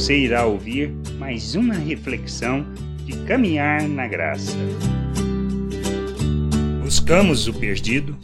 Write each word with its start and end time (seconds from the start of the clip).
Você 0.00 0.16
irá 0.16 0.46
ouvir 0.46 0.90
mais 1.18 1.54
uma 1.54 1.74
reflexão 1.74 2.64
de 3.04 3.22
caminhar 3.26 3.86
na 3.86 4.08
graça. 4.08 4.56
Buscamos 6.82 7.46
o 7.46 7.52
perdido? 7.52 8.18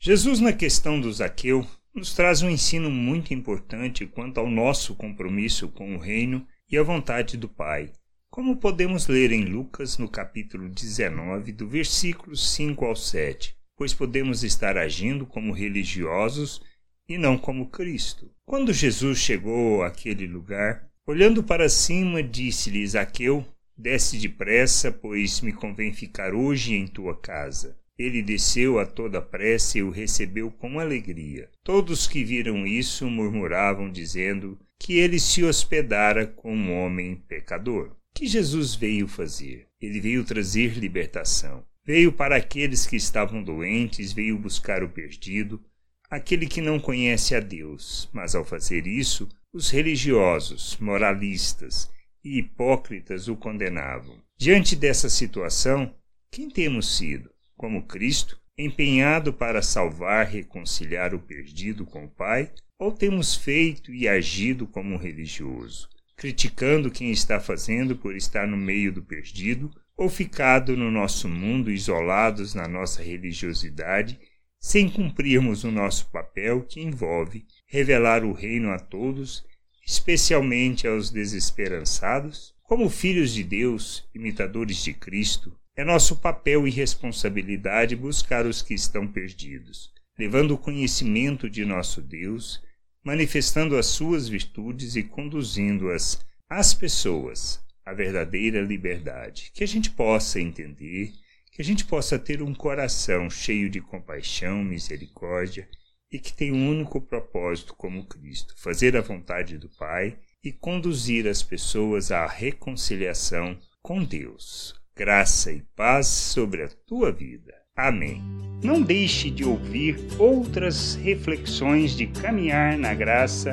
Jesus, 0.00 0.40
na 0.40 0.52
questão 0.52 1.00
do 1.00 1.10
Zaqueu, 1.12 1.64
nos 1.94 2.12
traz 2.14 2.42
um 2.42 2.50
ensino 2.50 2.90
muito 2.90 3.32
importante 3.32 4.06
quanto 4.06 4.40
ao 4.40 4.50
nosso 4.50 4.96
compromisso 4.96 5.68
com 5.68 5.94
o 5.94 6.00
reino 6.00 6.44
e 6.68 6.76
a 6.76 6.82
vontade 6.82 7.36
do 7.36 7.48
Pai, 7.48 7.92
como 8.28 8.56
podemos 8.56 9.06
ler 9.06 9.30
em 9.30 9.44
Lucas 9.44 9.98
no 9.98 10.08
capítulo 10.08 10.68
19, 10.68 11.52
do 11.52 11.68
versículo 11.68 12.34
5 12.34 12.84
ao 12.84 12.96
7, 12.96 13.54
pois 13.76 13.94
podemos 13.94 14.42
estar 14.42 14.76
agindo 14.76 15.24
como 15.24 15.52
religiosos 15.52 16.60
e 17.08 17.16
não 17.16 17.38
como 17.38 17.70
Cristo. 17.70 18.28
Quando 18.44 18.72
Jesus 18.72 19.18
chegou 19.18 19.84
àquele 19.84 20.26
lugar, 20.26 20.89
olhando 21.06 21.42
para 21.42 21.68
cima, 21.68 22.22
disse-lhe 22.22 22.86
Zaqueu: 22.86 23.46
Desce 23.76 24.18
depressa, 24.18 24.92
pois 24.92 25.40
me 25.40 25.52
convém 25.52 25.92
ficar 25.92 26.34
hoje 26.34 26.74
em 26.74 26.86
tua 26.86 27.16
casa. 27.16 27.78
Ele 27.98 28.22
desceu 28.22 28.78
a 28.78 28.86
toda 28.86 29.20
pressa 29.20 29.78
e 29.78 29.82
o 29.82 29.90
recebeu 29.90 30.50
com 30.50 30.80
alegria. 30.80 31.50
Todos 31.62 32.06
que 32.06 32.24
viram 32.24 32.66
isso 32.66 33.06
murmuravam, 33.08 33.90
dizendo 33.90 34.58
que 34.78 34.94
ele 34.98 35.20
se 35.20 35.44
hospedara 35.44 36.26
com 36.26 36.56
um 36.56 36.72
homem 36.78 37.14
pecador. 37.14 37.94
Que 38.14 38.26
Jesus 38.26 38.74
veio 38.74 39.06
fazer? 39.06 39.68
Ele 39.80 40.00
veio 40.00 40.24
trazer 40.24 40.78
libertação. 40.78 41.62
Veio 41.84 42.12
para 42.12 42.36
aqueles 42.36 42.86
que 42.86 42.96
estavam 42.96 43.42
doentes, 43.42 44.12
veio 44.12 44.38
buscar 44.38 44.82
o 44.82 44.88
perdido, 44.88 45.62
aquele 46.10 46.46
que 46.46 46.60
não 46.60 46.80
conhece 46.80 47.34
a 47.34 47.40
Deus. 47.40 48.08
Mas 48.12 48.34
ao 48.34 48.44
fazer 48.44 48.86
isso, 48.86 49.28
os 49.52 49.70
religiosos, 49.70 50.76
moralistas 50.78 51.90
e 52.24 52.38
hipócritas 52.38 53.28
o 53.28 53.36
condenavam. 53.36 54.22
Diante 54.38 54.76
dessa 54.76 55.08
situação, 55.08 55.94
quem 56.30 56.48
temos 56.48 56.96
sido? 56.96 57.30
como 57.60 57.82
Cristo, 57.82 58.40
empenhado 58.56 59.34
para 59.34 59.60
salvar, 59.60 60.24
reconciliar 60.26 61.14
o 61.14 61.18
perdido 61.18 61.84
com 61.84 62.06
o 62.06 62.10
Pai, 62.10 62.50
ou 62.78 62.90
temos 62.90 63.34
feito 63.34 63.92
e 63.92 64.08
agido 64.08 64.66
como 64.66 64.94
um 64.94 64.96
religioso, 64.96 65.86
criticando 66.16 66.90
quem 66.90 67.10
está 67.10 67.38
fazendo 67.38 67.94
por 67.94 68.16
estar 68.16 68.48
no 68.48 68.56
meio 68.56 68.90
do 68.90 69.02
perdido, 69.02 69.70
ou 69.94 70.08
ficado 70.08 70.74
no 70.74 70.90
nosso 70.90 71.28
mundo 71.28 71.70
isolados 71.70 72.54
na 72.54 72.66
nossa 72.66 73.02
religiosidade, 73.02 74.18
sem 74.60 74.90
cumprirmos 74.90 75.64
o 75.64 75.70
nosso 75.70 76.10
papel 76.10 76.62
que 76.62 76.80
envolve 76.80 77.46
revelar 77.66 78.22
o 78.24 78.32
reino 78.32 78.70
a 78.70 78.78
todos, 78.78 79.42
especialmente 79.86 80.86
aos 80.86 81.10
desesperançados? 81.10 82.54
Como 82.62 82.90
filhos 82.90 83.32
de 83.32 83.42
Deus, 83.42 84.08
imitadores 84.14 84.84
de 84.84 84.92
Cristo, 84.92 85.56
é 85.74 85.82
nosso 85.82 86.16
papel 86.16 86.68
e 86.68 86.70
responsabilidade 86.70 87.96
buscar 87.96 88.44
os 88.44 88.60
que 88.60 88.74
estão 88.74 89.08
perdidos, 89.08 89.90
levando 90.18 90.52
o 90.52 90.58
conhecimento 90.58 91.48
de 91.48 91.64
nosso 91.64 92.02
Deus, 92.02 92.62
manifestando 93.02 93.78
as 93.78 93.86
suas 93.86 94.28
virtudes 94.28 94.94
e 94.94 95.02
conduzindo-as 95.02 96.20
às 96.48 96.74
pessoas 96.74 97.60
à 97.84 97.94
verdadeira 97.94 98.60
liberdade. 98.60 99.50
Que 99.54 99.64
a 99.64 99.66
gente 99.66 99.90
possa 99.90 100.38
entender, 100.38 101.12
que 101.60 101.62
a 101.62 101.66
gente 101.66 101.84
possa 101.84 102.18
ter 102.18 102.40
um 102.40 102.54
coração 102.54 103.28
cheio 103.28 103.68
de 103.68 103.82
compaixão, 103.82 104.64
misericórdia 104.64 105.68
e 106.10 106.18
que 106.18 106.32
tem 106.32 106.50
um 106.50 106.70
único 106.70 107.02
propósito 107.02 107.74
como 107.76 108.06
Cristo, 108.06 108.54
fazer 108.56 108.96
a 108.96 109.02
vontade 109.02 109.58
do 109.58 109.68
Pai 109.78 110.16
e 110.42 110.50
conduzir 110.50 111.28
as 111.28 111.42
pessoas 111.42 112.10
à 112.10 112.26
reconciliação 112.26 113.58
com 113.82 114.02
Deus 114.02 114.74
graça 114.96 115.52
e 115.52 115.62
paz 115.76 116.06
sobre 116.06 116.62
a 116.62 116.68
tua 116.86 117.12
vida. 117.12 117.52
Amém. 117.76 118.22
Não 118.64 118.80
deixe 118.80 119.30
de 119.30 119.44
ouvir 119.44 119.98
outras 120.18 120.94
reflexões 120.94 121.94
de 121.94 122.06
caminhar 122.06 122.78
na 122.78 122.94
graça 122.94 123.50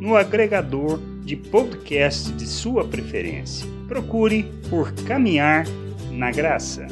no 0.00 0.16
agregador 0.16 0.98
de 1.24 1.36
podcast 1.36 2.32
de 2.32 2.46
sua 2.46 2.88
preferência. 2.88 3.66
Procure 3.86 4.44
por 4.70 4.94
Caminhar 5.04 5.66
na 6.10 6.30
Graça. 6.30 6.86